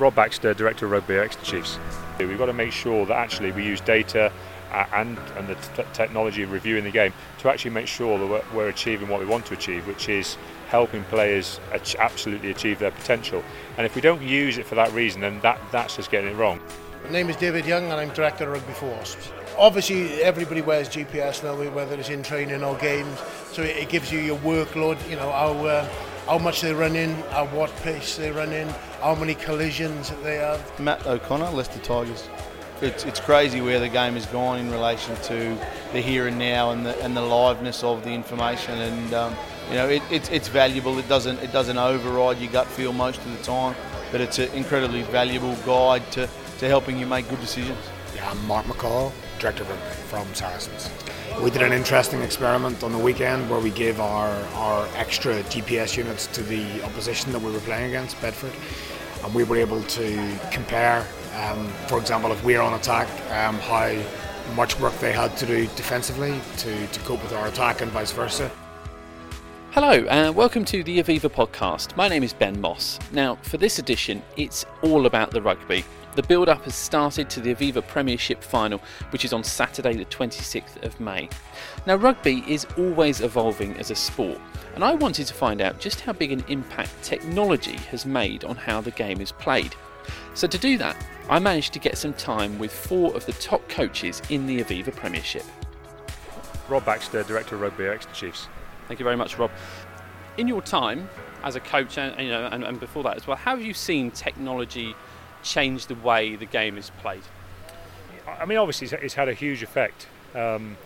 [0.00, 1.78] Rob Baxter, Director of Rugby Exeter Chiefs.
[2.18, 4.32] We've got to make sure that actually we use data
[4.72, 8.26] uh, and, and the t- technology of reviewing the game to actually make sure that
[8.26, 10.36] we're, we're, achieving what we want to achieve, which is
[10.68, 13.42] helping players ach- absolutely achieve their potential.
[13.76, 16.36] And if we don't use it for that reason, then that, that's just getting it
[16.36, 16.60] wrong.
[17.04, 19.32] My name is David Young and I'm Director of Rugby for Wasps.
[19.60, 23.18] Obviously, everybody wears GPS now, whether it's in training or games,
[23.52, 25.86] so it gives you your workload, you know, how, uh,
[26.24, 28.66] how much they run in, at what pace they run in,
[29.02, 30.80] how many collisions they have.
[30.80, 32.26] Matt O'Connor, Leicester Tigers.
[32.80, 35.58] It's, it's crazy where the game has gone in relation to
[35.92, 39.36] the here and now and the, and the liveness of the information and um,
[39.68, 43.20] you know it, it's, it's valuable it doesn't it doesn't override your gut feel most
[43.20, 43.76] of the time
[44.10, 46.26] but it's an incredibly valuable guide to,
[46.58, 47.78] to helping you make good decisions.
[48.14, 50.90] Yeah, I'm Mark McCall, Director from Saracens.
[51.42, 55.96] We did an interesting experiment on the weekend where we gave our, our extra GPS
[55.96, 58.52] units to the opposition that we were playing against, Bedford,
[59.24, 63.96] and we were able to compare, um, for example, if we're on attack, um, how
[64.54, 68.12] much work they had to do defensively to, to cope with our attack and vice
[68.12, 68.50] versa.
[69.70, 71.96] Hello, and welcome to the Aviva podcast.
[71.96, 72.98] My name is Ben Moss.
[73.12, 75.84] Now, for this edition, it's all about the rugby.
[76.16, 78.80] The build up has started to the Aviva Premiership final,
[79.10, 81.28] which is on Saturday, the 26th of May.
[81.86, 84.40] Now, rugby is always evolving as a sport,
[84.74, 88.56] and I wanted to find out just how big an impact technology has made on
[88.56, 89.76] how the game is played.
[90.34, 90.96] So, to do that,
[91.28, 94.94] I managed to get some time with four of the top coaches in the Aviva
[94.94, 95.44] Premiership.
[96.68, 98.48] Rob Baxter, Director of Rugby at Exeter Chiefs.
[98.88, 99.52] Thank you very much, Rob.
[100.38, 101.08] In your time
[101.44, 103.74] as a coach, and you know, and, and before that as well, how have you
[103.74, 104.96] seen technology
[105.42, 107.22] change the way the game is played?
[108.26, 110.76] I mean, obviously, it's had a huge effect um,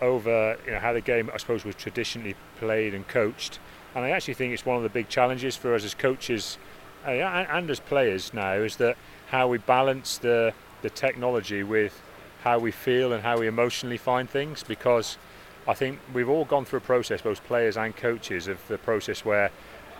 [0.00, 3.58] over you know, how the game, I suppose, was traditionally played and coached.
[3.94, 6.58] And I actually think it's one of the big challenges for us as coaches
[7.06, 8.96] uh, and as players now is that
[9.28, 10.52] how we balance the
[10.82, 12.02] the technology with
[12.42, 15.16] how we feel and how we emotionally find things because
[15.66, 19.24] I think we've all gone through a process, both players and coaches, of the process
[19.24, 19.50] where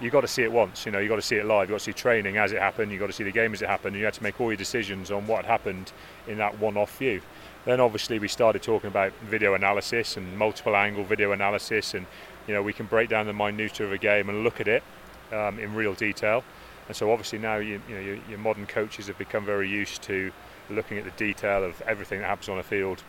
[0.01, 0.87] you've got to see it once.
[0.87, 1.69] You know, you've got to see it live.
[1.69, 2.93] You've got to see training as it happened.
[2.93, 3.95] You've got to see the game as it happened.
[3.95, 5.93] And you had to make all your decisions on what happened
[6.27, 7.23] in that one-off view.
[7.65, 12.07] Then obviously we started talking about video analysis and multiple angle video analysis, and
[12.47, 14.85] you know we can break down the minutia of a game and look at it
[15.33, 16.45] um, in real detail.
[16.87, 20.01] And so obviously now you, you know your, your modern coaches have become very used
[20.03, 20.31] to
[20.71, 23.03] looking at the detail of everything that happens on a field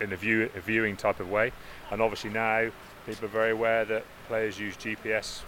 [0.00, 1.52] in a, view, a viewing type of way.
[1.90, 2.70] And obviously now
[3.06, 5.42] people are very aware that players use GPS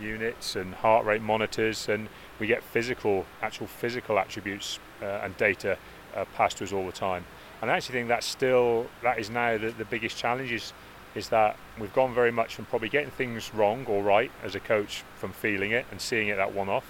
[0.00, 5.76] units and heart rate monitors, and we get physical, actual physical attributes uh, and data
[6.14, 7.24] uh, passed to us all the time.
[7.60, 10.72] And I actually think that's still that is now the, the biggest challenge is
[11.14, 14.60] is that we've gone very much from probably getting things wrong or right as a
[14.60, 16.84] coach from feeling it and seeing it that one off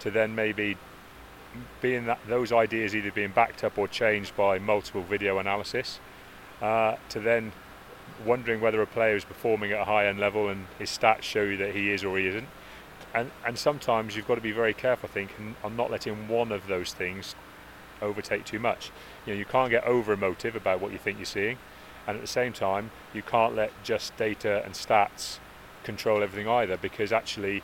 [0.00, 0.76] to then maybe
[1.80, 6.00] being that those ideas either being backed up or changed by multiple video analysis
[6.62, 7.52] uh, to then
[8.24, 11.42] wondering whether a player is performing at a high end level and his stats show
[11.42, 12.48] you that he is or he isn't.
[13.14, 15.30] And, and sometimes you've got to be very careful, I think,
[15.64, 17.34] on not letting one of those things
[18.02, 18.90] overtake too much.
[19.26, 21.58] You know, you can't get over emotive about what you think you're seeing,
[22.06, 25.38] and at the same time, you can't let just data and stats
[25.84, 27.62] control everything either, because actually,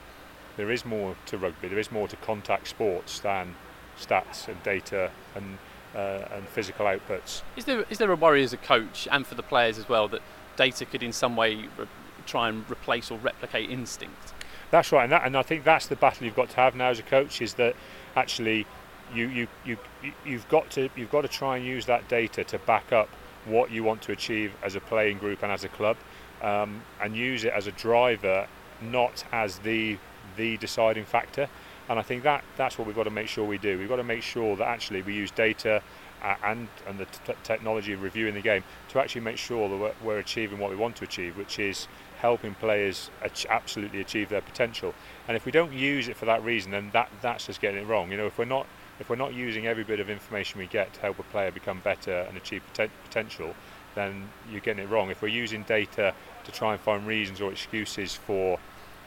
[0.57, 1.69] there is more to rugby.
[1.69, 3.55] There is more to contact sports than
[3.99, 5.59] stats and data and
[5.95, 7.43] uh, and physical outputs.
[7.57, 10.09] Is there is there a worry as a coach and for the players as well
[10.09, 10.23] that
[10.57, 11.87] data could in some way re-
[12.27, 14.33] try and replace or replicate instinct?
[14.71, 16.89] That's right, and, that, and I think that's the battle you've got to have now
[16.89, 17.77] as a coach is that
[18.17, 18.67] actually
[19.15, 19.77] you, you, you,
[20.25, 23.09] you've got to you've got to try and use that data to back up
[23.45, 25.97] what you want to achieve as a playing group and as a club,
[26.43, 28.47] um, and use it as a driver,
[28.81, 29.99] not as the
[30.37, 31.49] the deciding factor.
[31.89, 33.79] And I think that that's what we've got to make sure we do.
[33.79, 35.83] We've got to make sure that actually we use data
[36.23, 39.77] uh, and and the t- technology of reviewing the game to actually make sure that
[39.77, 41.87] we're, we're, achieving what we want to achieve, which is
[42.21, 44.95] helping players ach- absolutely achieve their potential.
[45.29, 47.87] And if we don't use it for that reason, then that that's just getting it
[47.87, 48.11] wrong.
[48.11, 48.67] You know, if we're not
[48.99, 51.81] if we're not using every bit of information we get to help a player become
[51.81, 53.55] better and achieve poten- potential,
[53.95, 55.11] then you're getting it wrong.
[55.11, 56.15] If we're using data
[56.45, 58.59] to try and find reasons or excuses for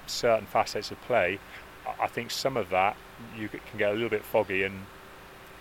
[0.06, 1.40] certain facets of play,
[2.00, 2.95] I think some of that
[3.38, 4.86] you can get a little bit foggy and,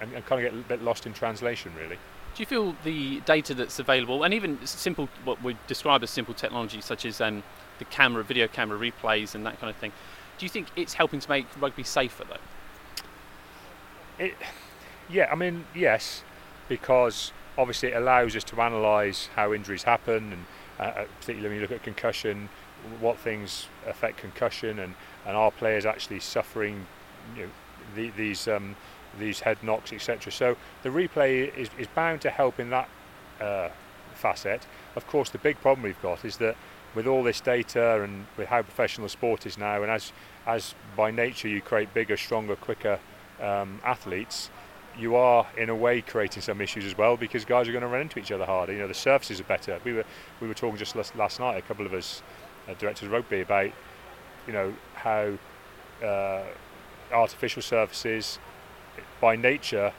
[0.00, 1.98] and, and kind of get a bit lost in translation, really.
[2.34, 6.34] Do you feel the data that's available, and even simple, what we describe as simple
[6.34, 7.42] technology, such as um,
[7.78, 9.92] the camera, video camera replays, and that kind of thing,
[10.36, 14.24] do you think it's helping to make rugby safer, though?
[14.24, 14.34] It,
[15.08, 16.24] yeah, I mean, yes,
[16.68, 20.44] because obviously it allows us to analyse how injuries happen and
[20.78, 22.48] uh, particularly when you look at concussion,
[23.00, 24.94] what things affect concussion, and,
[25.26, 26.86] and our players actually suffering
[27.36, 27.50] you know,
[27.94, 28.76] the, these um,
[29.18, 30.30] these head knocks, etc.
[30.30, 32.88] So the replay is, is bound to help in that
[33.40, 33.68] uh,
[34.14, 34.66] facet.
[34.94, 36.56] Of course, the big problem we've got is that
[36.94, 40.12] with all this data and with how professional sport is now, and as
[40.46, 42.98] as by nature you create bigger, stronger, quicker
[43.40, 44.50] um, athletes,
[44.98, 47.88] you are in a way creating some issues as well because guys are going to
[47.88, 48.72] run into each other harder.
[48.72, 49.78] You know, the surfaces are better.
[49.84, 50.04] We were
[50.40, 52.22] we were talking just last, last night, a couple of us,
[52.68, 53.70] uh, directors of rugby, about
[54.46, 55.32] you know how
[56.04, 56.42] uh,
[57.12, 58.38] artificial surfaces,
[59.20, 59.92] by nature,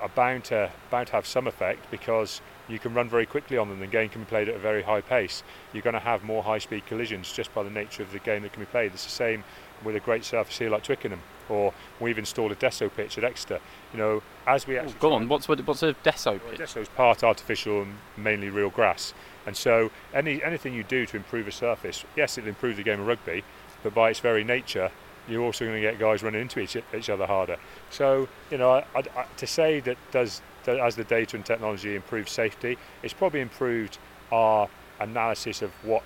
[0.00, 3.68] are bound to bound to have some effect because you can run very quickly on
[3.68, 3.80] them.
[3.80, 5.42] The game can be played at a very high pace.
[5.72, 8.52] You're going to have more high-speed collisions just by the nature of the game that
[8.52, 8.92] can be played.
[8.92, 9.44] It's the same
[9.84, 13.60] with a great surface here like Twickenham, or we've installed a Desso pitch at Exeter.
[13.92, 16.58] You know, as we actually oh, go on, what's what's a Desso pitch?
[16.58, 19.12] Desso is part artificial and mainly real grass,
[19.46, 23.00] and so any anything you do to improve a surface, yes, it'll improve the game
[23.00, 23.44] of rugby,
[23.84, 24.90] but by its very nature,
[25.28, 27.56] you're also going to get guys running into each, each other harder.
[27.90, 31.94] So, you know, I, I, to say that does that as the data and technology
[31.94, 33.98] improves safety, it's probably improved
[34.32, 36.02] our analysis of what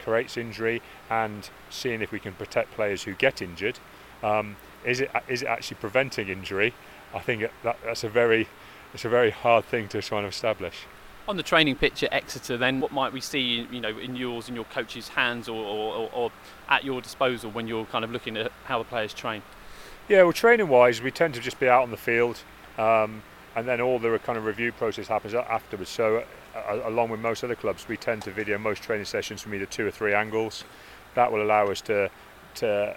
[0.00, 3.78] creates injury and seeing if we can protect players who get injured.
[4.22, 6.74] Um, is it is it actually preventing injury?
[7.14, 8.48] I think that, that's a very
[8.92, 10.86] it's a very hard thing to try and establish.
[11.26, 14.48] On the training pitch at Exeter, then what might we see, you know, in yours
[14.48, 16.32] and your coach's hands, or, or, or
[16.68, 19.42] at your disposal when you're kind of looking at how the players train?
[20.06, 22.42] Yeah, well, training wise, we tend to just be out on the field.
[22.76, 23.22] Um,
[23.56, 25.88] and then all the kind of review process happens afterwards.
[25.88, 26.24] So,
[26.54, 29.66] uh, along with most other clubs, we tend to video most training sessions from either
[29.66, 30.64] two or three angles.
[31.14, 32.10] That will allow us to,
[32.56, 32.96] to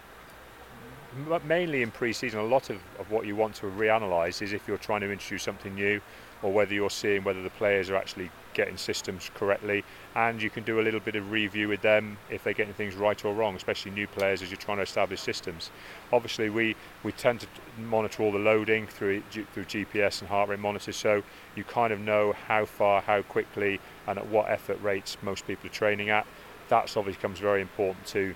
[1.45, 4.77] mainly in pre-season, a lot of, of what you want to reanalyze is if you're
[4.77, 6.01] trying to introduce something new,
[6.43, 9.83] or whether you're seeing whether the players are actually getting systems correctly.
[10.15, 12.95] And you can do a little bit of review with them if they're getting things
[12.95, 15.71] right or wrong especially new players as you're trying to establish systems.
[16.11, 17.47] Obviously we we tend to
[17.79, 19.21] monitor all the loading through
[19.53, 21.23] through GPS and heart rate monitors so
[21.55, 25.69] you kind of know how far how quickly and at what effort rates most people
[25.69, 26.25] are training at.
[26.69, 28.35] That's obviously becomes very important to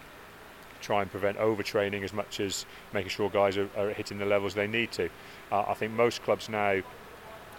[0.81, 4.53] try and prevent overtraining as much as making sure guys are, are hitting the levels
[4.56, 5.09] they need to.
[5.51, 6.81] Uh, I think most clubs now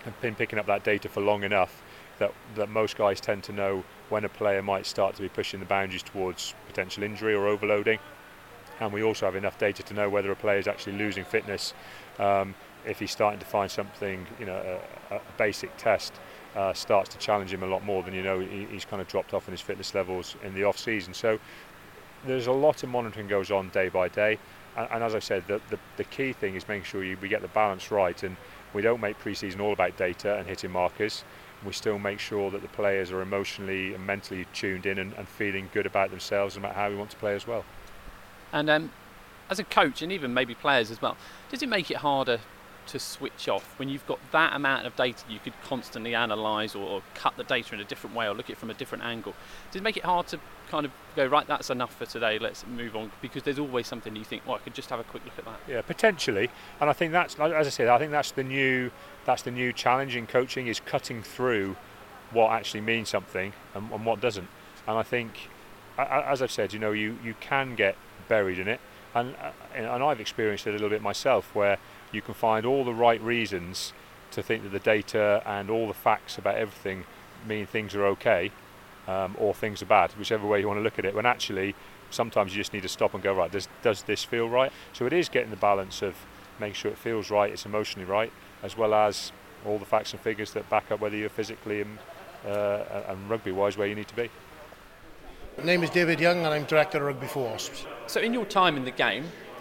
[0.04, 1.82] have been picking up that data for long enough
[2.19, 5.60] that, that most guys tend to know when a player might start to be pushing
[5.60, 7.99] the boundaries towards potential injury or overloading.
[8.81, 11.75] And we also have enough data to know whether a player is actually losing fitness.
[12.19, 12.54] Um,
[12.84, 16.14] if he's starting to find something, you know, a, a basic test
[16.56, 19.08] uh, starts to challenge him a lot more than you know he, he's kind of
[19.08, 21.14] dropped off in his fitness levels in the off season.
[21.14, 21.38] So
[22.26, 24.38] there's a lot of monitoring goes on day by day.
[24.76, 27.28] And, and as I said, the, the, the key thing is making sure you, we
[27.28, 28.20] get the balance right.
[28.22, 28.37] And
[28.74, 31.24] we don't make pre-season all about data and hitting markers.
[31.64, 35.28] We still make sure that the players are emotionally and mentally tuned in and, and
[35.28, 37.64] feeling good about themselves and about how we want to play as well.
[38.52, 38.92] And um,
[39.48, 41.16] as a coach, and even maybe players as well,
[41.50, 42.40] does it make it harder
[42.87, 46.87] to switch off when you've got that amount of data you could constantly analyse or,
[46.87, 49.05] or, cut the data in a different way or look at it from a different
[49.05, 49.34] angle?
[49.70, 50.40] Does it make it hard to
[50.70, 51.46] kind of go right?
[51.46, 52.38] That's enough for today.
[52.38, 54.46] Let's move on because there's always something you think.
[54.46, 55.61] Well, I could just have a quick look at that.
[55.69, 56.50] Yeah, potentially,
[56.81, 57.88] and I think that's as I said.
[57.88, 58.90] I think that's the new
[59.25, 61.76] that's the new challenge in coaching is cutting through
[62.32, 64.49] what actually means something and, and what doesn't.
[64.87, 65.49] And I think,
[65.99, 67.96] as I've said, you know, you you can get
[68.29, 68.81] buried in it,
[69.15, 71.79] and uh, and I've experienced it a little bit myself where
[72.12, 73.92] you can find all the right reasons
[74.31, 77.04] to think that the data and all the facts about everything
[77.46, 78.50] mean things are okay
[79.08, 81.14] um, or things are bad, whichever way you want to look at it.
[81.14, 81.74] When actually,
[82.10, 83.50] sometimes you just need to stop and go right.
[83.50, 84.72] Does does this feel right?
[84.92, 86.14] So it is getting the balance of
[86.60, 89.32] making sure it feels right, it's emotionally right, as well as
[89.66, 91.98] all the facts and figures that back up whether you're physically and,
[92.46, 94.28] uh, and rugby-wise where you need to be.
[95.58, 97.84] My name is David Young, and I'm director of Rugby for Wasps.
[98.06, 99.52] So, in your time in the game, how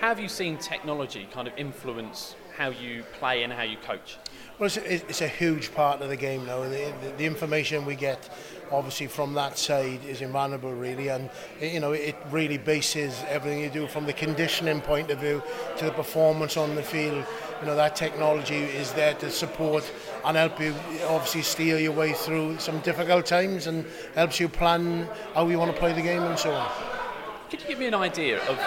[0.00, 4.16] have you seen technology kind of influence how you play and how you coach?
[4.58, 6.62] Well, it's it's a huge part of the game now.
[6.62, 8.30] The, the, the, information we get,
[8.70, 11.28] obviously, from that side is invaluable, really, and
[11.60, 15.42] you know it really bases everything you do from the conditioning point of view
[15.78, 17.24] to the performance on the field.
[17.60, 19.90] You know that technology is there to support
[20.24, 20.72] and help you,
[21.08, 23.84] obviously, steer your way through some difficult times and
[24.14, 26.93] helps you plan how you want to play the game and so on.
[27.54, 28.58] Could you give me an idea of?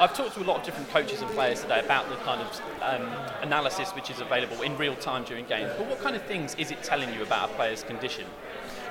[0.00, 2.60] I've talked to a lot of different coaches and players today about the kind of
[2.80, 3.06] um,
[3.42, 5.70] analysis which is available in real time during games.
[5.76, 8.24] But what kind of things is it telling you about a player's condition?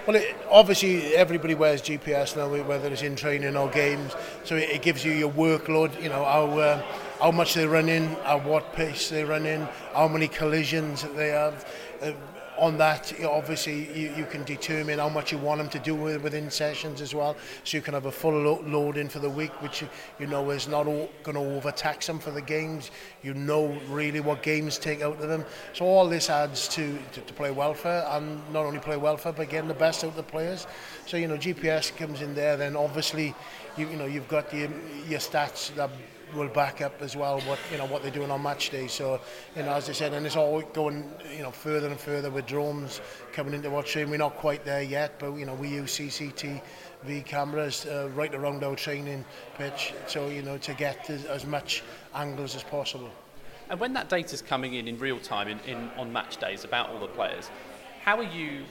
[0.06, 4.14] Well, it, obviously everybody wears GPS now, whether it's in training or games.
[4.44, 6.00] So it, it gives you your workload.
[6.00, 6.84] You know how uh,
[7.20, 11.30] how much they run in, at what pace they run in, how many collisions they
[11.30, 11.68] have.
[12.04, 12.12] Uh,
[12.60, 16.52] on that, obviously, you, you can determine how much you want them to do within
[16.52, 17.36] sessions as well.
[17.64, 19.90] So you can have a full lo- load in for the week, which you,
[20.20, 22.92] you know is not going to overtax them for the games.
[23.24, 25.46] You know really what games take out of them.
[25.74, 29.50] So all this adds to, to, to play welfare and not only play welfare, but
[29.50, 30.68] getting the best out of the players.
[31.06, 33.34] So you know GPS comes in there, then obviously
[33.78, 34.70] you, you know you've got your,
[35.08, 35.90] your stats that
[36.34, 38.88] will back up as well what you know what they're doing on match day.
[38.88, 39.20] So
[39.56, 42.46] you know, as I said, and it's all going you know further and further with
[42.46, 43.02] drones
[43.34, 44.12] coming into training.
[44.12, 48.64] We're not quite there yet, but you know we use CCTV cameras uh, right around
[48.64, 49.26] our training
[49.58, 51.84] pitch, so you know to get as, as much
[52.14, 53.12] angles as possible.
[53.70, 56.64] And when that data is coming in in real time in, in on match days
[56.64, 57.50] about all the players,
[58.04, 58.64] how are you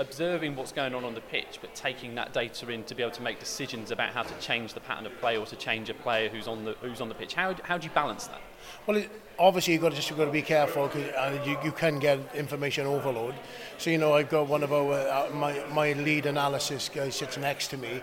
[0.00, 3.12] observing what's going on on the pitch, but taking that data in to be able
[3.12, 5.94] to make decisions about how to change the pattern of play or to change a
[5.94, 7.34] player who's on the who's on the pitch.
[7.34, 8.40] How, how do you balance that?
[8.86, 11.72] Well, it, obviously you've got to just you've got to be careful because you, you
[11.72, 13.34] can get information overload.
[13.76, 17.36] So you know I've got one of our uh, my my lead analysis guy sits
[17.36, 18.02] next to me.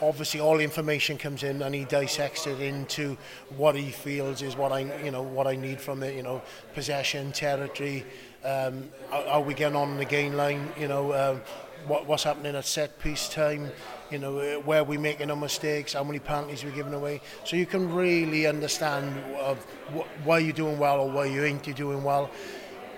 [0.00, 3.18] Obviously, all the information comes in, and he dissects it into
[3.56, 6.14] what he feels is what I, you know, what I need from it.
[6.14, 6.40] You know,
[6.72, 8.06] possession, territory,
[8.44, 11.40] um, how, we getting on the gain line, you know, um,
[11.86, 13.70] what, what's happening at set piece time,
[14.10, 17.20] you know, uh, where we're making our mistakes, how many penalties we're giving away.
[17.44, 19.58] So you can really understand of
[19.94, 22.30] wh- why you're doing well or why you ain't doing well.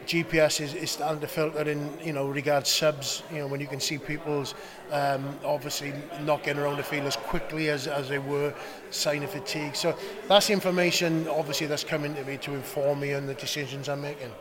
[0.07, 3.67] GPS is, is starting to filter in, you know, regards subs, you know, when you
[3.67, 4.55] can see people's
[4.91, 5.93] um, obviously
[6.25, 8.53] not getting around the field as quickly as, as they were,
[8.91, 9.77] sign of fatigue.
[9.77, 14.03] So that's information, obviously, that's coming to me to inform me on the decisions I'm
[14.03, 14.33] making.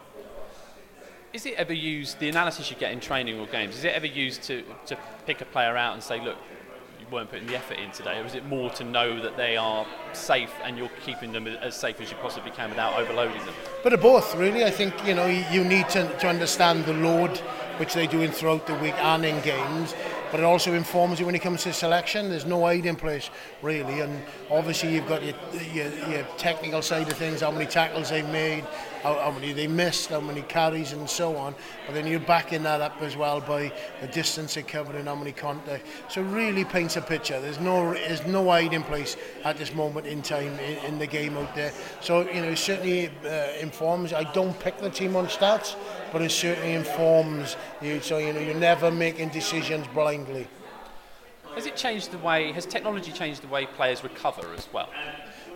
[1.31, 4.07] Is it ever used, the analysis you get in training or games, is it ever
[4.07, 6.38] used to, to pick a player out and say, look,
[7.00, 8.19] you weren't putting the effort in today?
[8.19, 11.75] Or is it more to know that they are safe and you're keeping them as
[11.75, 13.53] safe as you possibly can without overloading them?
[13.83, 14.65] But of both, really.
[14.65, 17.38] I think, you know, you need to, to understand the load
[17.77, 19.93] which they're doing throughout the week and in games
[20.31, 22.29] but it also informs you when it comes to selection.
[22.29, 23.29] There's no aid in place,
[23.62, 25.36] really, and obviously you've got your,
[25.74, 28.65] your, your technical side of things, how many tackles they've made,
[29.03, 31.55] how, how many they missed, how many carries and so on.
[31.86, 33.71] But then you're backing that up as well by
[34.01, 35.86] the distance they covered and how many contact.
[36.09, 37.39] So it really paints a picture.
[37.39, 41.07] There's no there's no aid in place at this moment in time in, in the
[41.07, 41.71] game out there.
[42.01, 44.13] So you know it certainly uh, informs.
[44.13, 45.75] I don't pick the team on stats.
[46.11, 47.99] But it certainly informs you.
[48.01, 50.47] So you know, you're never making decisions blindly.
[51.55, 52.51] Has it changed the way?
[52.51, 54.89] Has technology changed the way players recover as well?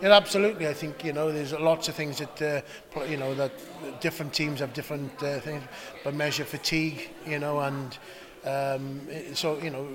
[0.02, 0.66] Yeah, absolutely.
[0.66, 3.52] I think you know there's lots of things that uh, you know that
[4.00, 5.62] different teams have different uh, things,
[6.02, 7.96] but measure fatigue, you know, and
[8.44, 9.00] um,
[9.34, 9.86] so you know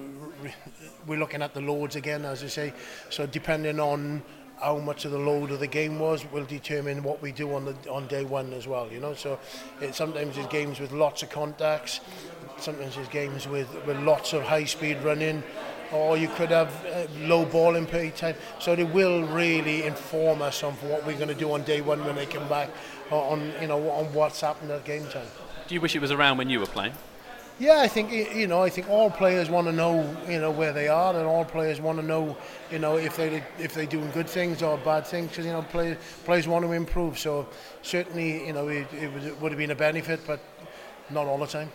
[1.05, 2.73] we're looking at the loads again, as I say.
[3.09, 4.23] So depending on
[4.61, 7.65] how much of the load of the game was will determine what we do on
[7.65, 8.87] the on day one as well.
[8.91, 9.39] You know, so
[9.81, 12.01] it, sometimes there's games with lots of contacts,
[12.57, 15.43] sometimes there's games with with lots of high speed running
[15.91, 18.35] or you could have uh, low ball in play time.
[18.59, 22.03] So they will really inform us on what we're going to do on day one
[22.05, 22.69] when they come back,
[23.11, 25.27] on you know on what's happened at game time.
[25.67, 26.93] Do you wish it was around when you were playing?
[27.59, 28.63] Yeah, I think you know.
[28.63, 31.81] I think all players want to know, you know, where they are, and all players
[31.81, 32.37] want to know,
[32.71, 35.29] you know, if they if they're doing good things or bad things.
[35.29, 37.19] Because you know, players players want to improve.
[37.19, 37.47] So
[37.81, 40.39] certainly, you know, it, it, would, it would have been a benefit, but
[41.09, 41.69] not all the time.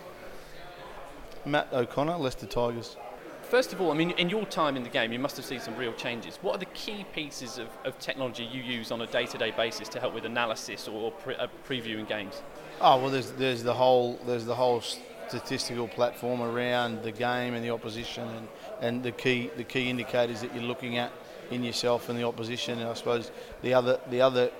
[1.44, 2.96] Matt O'Connor, Leicester Tigers.
[3.42, 5.60] First of all, I mean, in your time in the game, you must have seen
[5.60, 6.38] some real changes.
[6.40, 10.00] What are the key pieces of, of technology you use on a day-to-day basis to
[10.00, 12.42] help with analysis or pre- uh, previewing games?
[12.80, 14.82] Oh well, there's there's the whole there's the whole
[15.28, 18.48] statistical platform around the game and the opposition and,
[18.80, 21.12] and the key the key indicators that you're looking at
[21.50, 22.78] in yourself and the opposition.
[22.78, 23.30] And I suppose
[23.62, 24.50] the other the other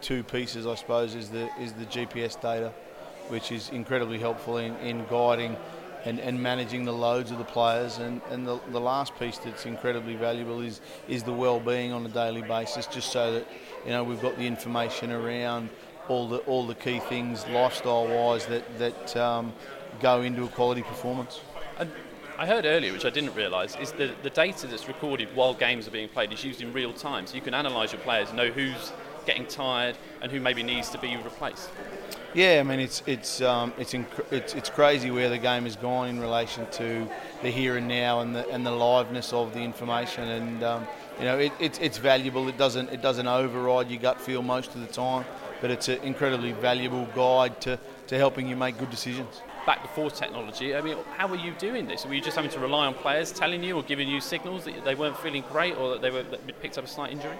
[0.00, 2.72] two pieces, I suppose, is the is the GPS data,
[3.28, 5.56] which is incredibly helpful in, in guiding
[6.04, 7.98] and, and managing the loads of the players.
[7.98, 12.08] And, and the, the last piece that's incredibly valuable is, is the well-being on a
[12.08, 13.46] daily basis, just so that
[13.84, 15.70] you know we've got the information around
[16.08, 19.52] all the all the key things lifestyle-wise that that um,
[20.00, 21.40] go into a quality performance.
[21.78, 21.90] And
[22.38, 25.88] I heard earlier, which I didn't realise, is that the data that's recorded while games
[25.88, 28.48] are being played is used in real time, so you can analyse your players, know
[28.48, 28.92] who's
[29.26, 31.68] getting tired and who maybe needs to be replaced.
[32.34, 35.76] Yeah, I mean it's it's um, it's, inc- it's it's crazy where the game has
[35.76, 37.08] gone in relation to
[37.42, 40.86] the here and now and the and the liveness of the information, and um,
[41.18, 42.46] you know it, it's it's valuable.
[42.48, 45.24] It doesn't it doesn't override your gut feel most of the time,
[45.60, 47.78] but it's an incredibly valuable guide to,
[48.08, 49.42] to helping you make good decisions.
[49.68, 52.06] Back before technology, I mean, how were you doing this?
[52.06, 54.82] Were you just having to rely on players telling you or giving you signals that
[54.82, 57.36] they weren't feeling great or that they were that picked up a slight injury?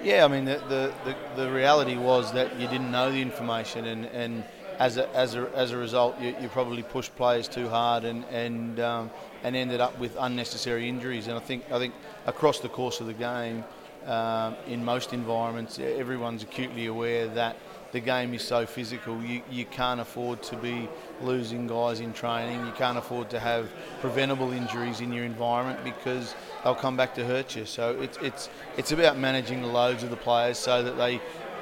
[0.00, 3.86] Yeah, I mean, the, the, the, the, reality was that you didn't know the information,
[3.86, 4.44] and, and
[4.78, 8.24] as a, as a, as a result, you, you probably pushed players too hard and
[8.26, 9.10] and um,
[9.42, 11.26] and ended up with unnecessary injuries.
[11.26, 11.94] And I think I think
[12.26, 13.64] across the course of the game,
[14.06, 17.56] um, in most environments, everyone's acutely aware that
[17.94, 19.22] the game is so physical.
[19.22, 20.88] You, you can't afford to be
[21.22, 22.66] losing guys in training.
[22.66, 23.70] You can't afford to have
[24.00, 26.34] preventable injuries in your environment because
[26.64, 27.64] they'll come back to hurt you.
[27.64, 31.20] So it's it's it's about managing the loads of the players so that they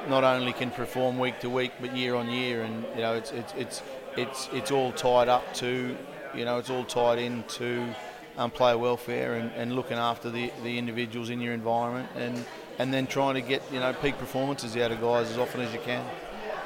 [0.08, 2.62] not only can perform week to week but year on year.
[2.62, 3.82] And you know it's it's it's
[4.16, 5.94] it's, it's all tied up to
[6.34, 7.94] you know it's all tied into
[8.38, 12.42] um, player welfare and, and looking after the, the individuals in your environment and
[12.78, 15.72] and then trying to get you know peak performances out of guys as often as
[15.72, 16.04] you can.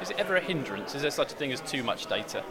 [0.01, 0.93] Is it ever a hindrance?
[0.93, 2.43] Is there such a thing as too much data?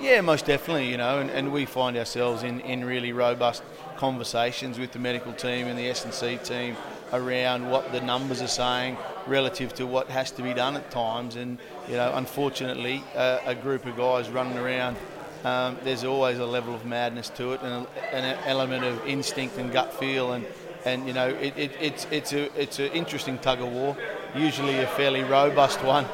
[0.00, 3.62] Yeah, most definitely, you know, and, and we find ourselves in, in really robust
[3.96, 6.76] conversations with the medical team and the S&C team
[7.12, 11.36] around what the numbers are saying relative to what has to be done at times.
[11.36, 14.96] And, you know, unfortunately, uh, a group of guys running around,
[15.44, 19.06] um, there's always a level of madness to it and, a, and an element of
[19.06, 20.32] instinct and gut feel.
[20.32, 20.46] And,
[20.84, 23.96] and you know, it, it, it's, it's, a, it's an interesting tug of war,
[24.34, 26.06] usually a fairly robust one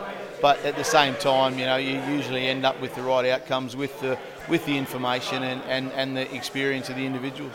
[0.42, 3.74] but at the same time, you know, you usually end up with the right outcomes
[3.74, 4.18] with the
[4.48, 7.54] with the information and, and, and the experience of the individuals.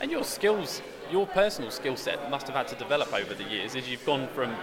[0.00, 3.74] And your skills, your personal skill set must have had to develop over the years
[3.74, 4.54] as you've gone from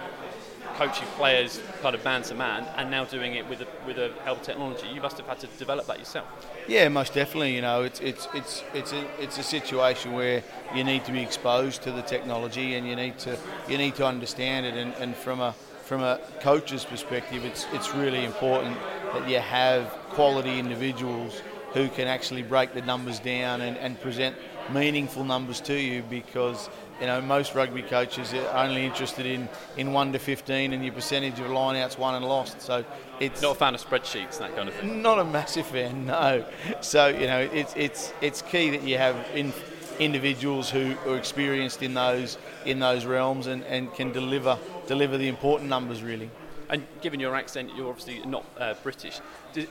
[0.74, 4.10] coaching players kind of man to man and now doing it with a, with a
[4.24, 6.26] help technology you must have had to develop that yourself.
[6.68, 10.42] Yeah most definitely you know it's it's it's it's a, it's a situation where
[10.74, 13.38] you need to be exposed to the technology and you need to
[13.68, 14.74] you need to understand it.
[14.74, 15.52] And, and from a
[15.82, 18.76] from a coach's perspective, it's it's really important
[19.12, 24.36] that you have quality individuals who can actually break the numbers down and, and present
[24.72, 26.70] meaningful numbers to you because
[27.00, 30.92] you know most rugby coaches are only interested in, in 1 to 15 and your
[30.92, 32.84] percentage of lineouts won and lost so
[33.20, 36.44] it's not a fan of spreadsheets that kind of thing not a massive fan no
[36.80, 39.52] so you know it's it's it's key that you have in,
[39.98, 45.28] individuals who are experienced in those in those realms and, and can deliver deliver the
[45.28, 46.30] important numbers really.
[46.70, 49.20] And given your accent, you're obviously not uh, British.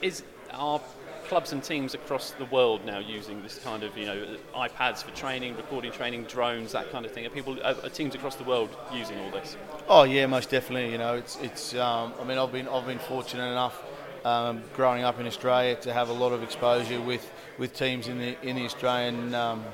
[0.02, 0.80] Is are
[1.28, 5.12] clubs and teams across the world now using this kind of you know iPads for
[5.12, 7.26] training, recording training, drones, that kind of thing?
[7.26, 9.58] Are people are teams across the world using all this?
[9.88, 10.92] Oh yeah, most definitely.
[10.92, 11.76] You know, it's it's.
[11.76, 13.84] Um, I mean, I've been I've been fortunate enough.
[14.26, 18.20] Um, growing up in Australia to have a lot of exposure with, with teams in
[18.20, 19.66] the in the Australian um,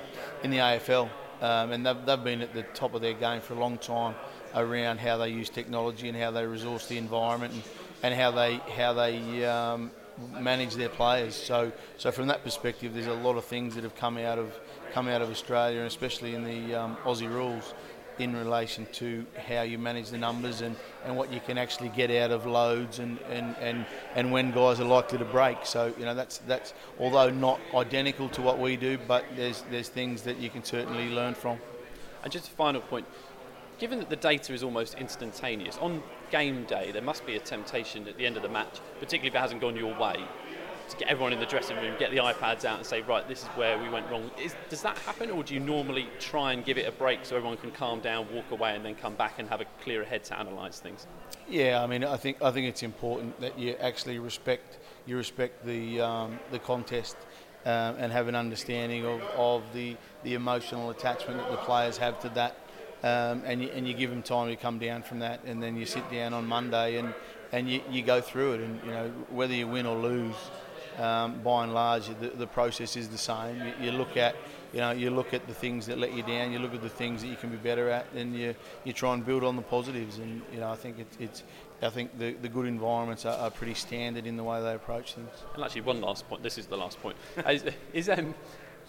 [0.41, 1.07] in the AFL,
[1.41, 4.15] um, and they've, they've been at the top of their game for a long time
[4.55, 7.63] around how they use technology and how they resource the environment and,
[8.01, 9.91] and how they how they um,
[10.39, 11.35] manage their players.
[11.35, 14.57] So so from that perspective, there's a lot of things that have come out of
[14.93, 17.73] come out of Australia, especially in the um, Aussie rules
[18.19, 22.11] in relation to how you manage the numbers and, and what you can actually get
[22.11, 25.57] out of loads and, and, and, and when guys are likely to break.
[25.65, 29.89] So, you know, that's that's although not identical to what we do, but there's there's
[29.89, 31.59] things that you can certainly learn from.
[32.21, 33.05] And just a final point,
[33.79, 38.07] given that the data is almost instantaneous, on game day there must be a temptation
[38.07, 40.17] at the end of the match, particularly if it hasn't gone your way,
[40.89, 43.43] to get everyone in the dressing room, get the iPads out and say, right, this
[43.43, 44.29] is where we went wrong.
[44.41, 47.35] Is, does that happen, or do you normally try and give it a break so
[47.35, 50.23] everyone can calm down, walk away, and then come back and have a clearer head
[50.25, 51.05] to analyse things?
[51.47, 55.65] Yeah, I mean, I think I think it's important that you actually respect you respect
[55.65, 57.17] the um, the contest.
[57.65, 62.17] Um, and have an understanding of, of the, the emotional attachment that the players have
[62.21, 62.55] to that
[63.03, 65.77] um, and, you, and you give them time to come down from that, and then
[65.77, 67.13] you sit down on Monday and,
[67.51, 70.35] and you, you go through it, and you know whether you win or lose,
[70.97, 73.55] um, by and large, the, the process is the same.
[73.55, 74.35] You, you, look at
[74.73, 76.89] you know you look at the things that let you down, you look at the
[76.89, 79.61] things that you can be better at, and you you try and build on the
[79.61, 80.17] positives.
[80.17, 81.43] And you know I think it, it's
[81.81, 85.13] I think the, the good environments are, are, pretty standard in the way they approach
[85.13, 85.29] things.
[85.55, 86.43] And actually, one last point.
[86.43, 87.15] This is the last point.
[87.49, 88.35] is, is um,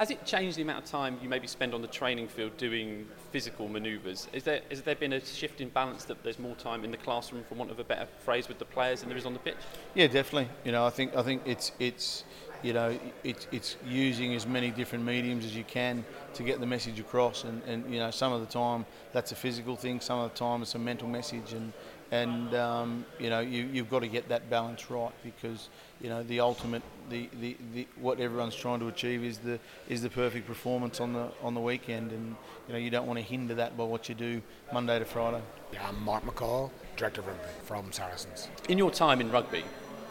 [0.01, 3.07] has it changed the amount of time you maybe spend on the training field doing
[3.33, 4.29] physical manoeuvres?
[4.33, 6.97] Is there, has there been a shift in balance that there's more time in the
[6.97, 9.39] classroom, for want of a better phrase, with the players than there is on the
[9.39, 9.59] pitch?
[9.95, 10.49] Yeah, definitely.
[10.65, 12.25] You know, I think I think it's it's
[12.63, 16.67] you know it's it's using as many different mediums as you can to get the
[16.67, 20.19] message across, and, and you know some of the time that's a physical thing, some
[20.19, 21.75] of the time it's a mental message, and
[22.11, 25.69] and um, you know you, you've got to get that balance right because
[26.01, 30.03] you know the ultimate the, the, the, what everyone's trying to achieve is the is
[30.03, 33.25] the perfect performance on the on the weekend and you know you don't want to
[33.25, 34.43] hinder that by what you do
[34.73, 35.43] Monday to Friday.
[35.73, 38.49] Yeah, I'm Mark McCall, director of rugby from Saracens.
[38.69, 39.65] In your time in rugby,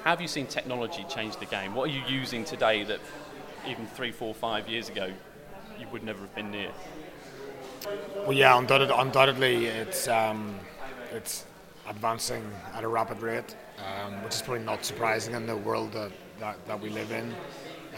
[0.04, 1.76] how have you seen technology change the game?
[1.76, 3.00] What are you using today that
[3.68, 5.12] even three, four, five years ago
[5.78, 6.72] you would never have been near?
[8.20, 10.60] Well, yeah, undoubtedly, undoubtedly it's um,
[11.14, 11.46] it's
[11.89, 12.43] advancing
[12.75, 16.56] at a rapid rate, um, which is probably not surprising in the world that, that,
[16.67, 17.34] that we live in.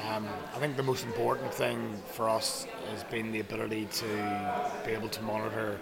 [0.10, 4.92] Um, I think the most important thing for us has been the ability to be
[4.92, 5.80] able to monitor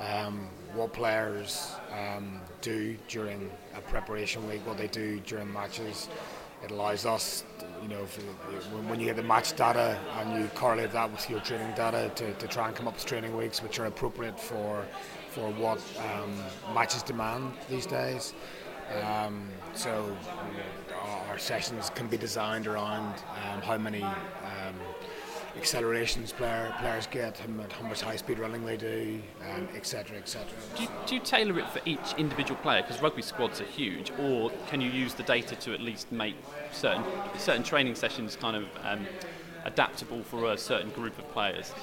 [0.00, 6.08] um, what players um, do during a preparation week, what they do during matches.
[6.64, 7.44] It allows us,
[7.82, 8.04] you know,
[8.88, 12.34] when you get the match data and you correlate that with your training data to,
[12.34, 14.84] to try and come up with training weeks which are appropriate for
[15.36, 16.32] for what um,
[16.74, 18.32] matches demand these days.
[19.04, 20.16] Um, so
[21.28, 24.76] our sessions can be designed around um, how many um,
[25.58, 29.20] accelerations player, players get, how much high speed running they do,
[29.74, 30.16] etc.
[30.16, 30.46] Um, etc.
[30.74, 32.80] Do, you, do you tailor it for each individual player?
[32.80, 36.36] Because rugby squads are huge, or can you use the data to at least make
[36.72, 37.04] certain
[37.36, 39.06] certain training sessions kind of um,
[39.66, 41.74] adaptable for a certain group of players?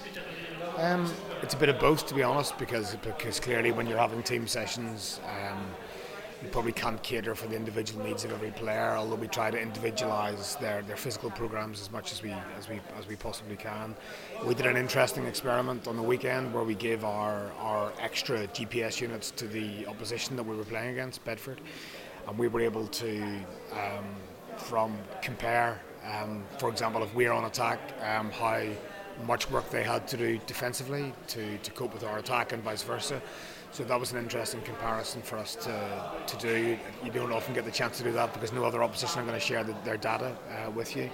[0.78, 4.24] Um, it's a bit of both, to be honest, because because clearly when you're having
[4.24, 5.20] team sessions.
[5.26, 5.66] Um,
[6.44, 9.58] we probably can't cater for the individual needs of every player, although we try to
[9.58, 13.96] individualise their, their physical programs as much as we as we as we possibly can.
[14.46, 19.00] We did an interesting experiment on the weekend where we gave our, our extra GPS
[19.00, 21.62] units to the opposition that we were playing against, Bedford,
[22.28, 23.24] and we were able to
[23.72, 24.06] um,
[24.58, 28.62] from compare, um, for example, if we're on attack, um, how
[29.26, 32.84] much work they had to do defensively to, to cope with our attack and vice
[32.84, 33.22] versa.
[33.72, 36.78] So that was an interesting comparison for us to, to do.
[37.04, 39.40] You don't often get the chance to do that because no other opposition are going
[39.40, 41.10] to share the, their data uh, with you.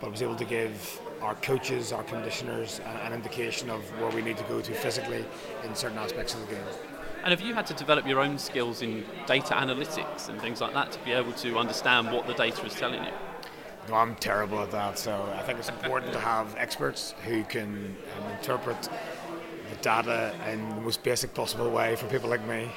[0.00, 4.10] But I was able to give our coaches, our conditioners, an, an indication of where
[4.10, 5.24] we need to go to physically
[5.64, 6.64] in certain aspects of the game.
[7.22, 10.74] And have you had to develop your own skills in data analytics and things like
[10.74, 13.12] that to be able to understand what the data is telling you?
[13.88, 14.98] No, I'm terrible at that.
[14.98, 18.88] So I think it's important to have experts who can um, interpret
[19.70, 22.70] the data in the most basic possible way for people like me.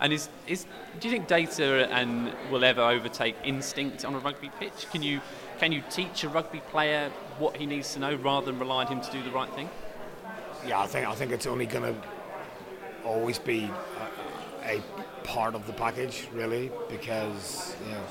[0.00, 0.66] And is, is
[1.00, 4.86] do you think data and will ever overtake instinct on a rugby pitch?
[4.90, 5.20] Can you
[5.58, 8.86] can you teach a rugby player what he needs to know rather than rely on
[8.88, 9.70] him to do the right thing?
[10.66, 12.00] Yeah, I think I think it's only going to
[13.04, 13.70] always be
[14.64, 14.82] a, a,
[15.24, 18.02] part of the package, really, because you know,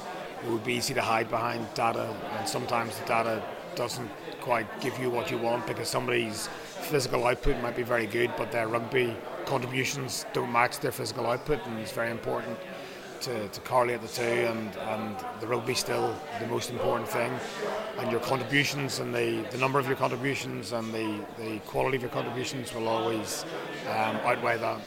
[0.46, 3.42] it would be easy to hide behind data, and sometimes the data
[3.76, 4.10] doesn't
[4.42, 6.48] quite give you what you want because somebody's
[6.90, 11.66] physical output might be very good, but their rugby contributions don't match their physical output,
[11.66, 12.58] and it's very important
[13.22, 14.22] to, to correlate the two.
[14.22, 17.32] And, and the rugby still the most important thing,
[18.00, 22.04] and your contributions and the, the number of your contributions and the, the quality of
[22.04, 23.46] your contributions will always
[23.88, 24.82] um, outweigh that.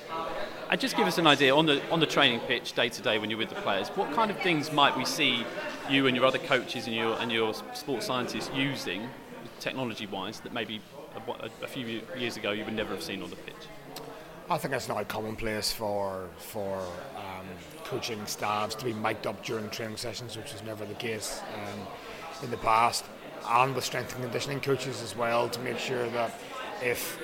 [0.68, 3.18] And just give us an idea on the on the training pitch day to day
[3.18, 3.88] when you're with the players.
[3.90, 5.44] What kind of things might we see
[5.88, 9.08] you and your other coaches and your and your sports scientists using,
[9.60, 10.80] technology-wise, that maybe
[11.14, 13.54] a, a few years ago you would never have seen on the pitch?
[14.50, 16.78] I think it's now commonplace for for
[17.16, 17.46] um,
[17.84, 21.86] coaching staffs to be mic'd up during training sessions, which was never the case um,
[22.42, 23.04] in the past,
[23.48, 26.40] and with strength and conditioning coaches as well to make sure that
[26.82, 27.20] if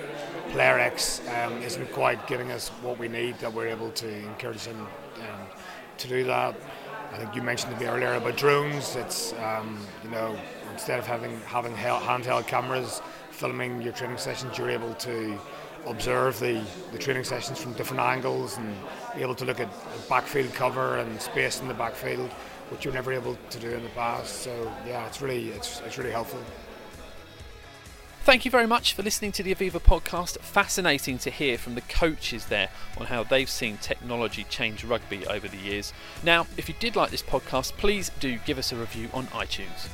[0.51, 4.65] player X um, isn't quite giving us what we need, that we're able to encourage
[4.65, 5.47] him um,
[5.99, 6.55] to do that.
[7.13, 8.97] I think you mentioned to me earlier about drones.
[8.97, 10.37] It's um, you know
[10.73, 15.39] instead of having having handheld cameras filming your training sessions, you're able to
[15.87, 16.63] observe the,
[16.93, 18.75] the training sessions from different angles and
[19.17, 19.69] be able to look at
[20.09, 22.31] backfield cover and space in the backfield,
[22.71, 24.43] which you're never able to do in the past.
[24.43, 26.41] So yeah, it's really it's, it's really helpful.
[28.25, 30.39] Thank you very much for listening to the Aviva podcast.
[30.39, 35.49] Fascinating to hear from the coaches there on how they've seen technology change rugby over
[35.49, 35.93] the years.
[36.23, 39.89] Now, if you did like this podcast, please do give us a review on iTunes.